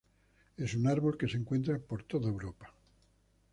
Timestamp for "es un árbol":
0.57-1.15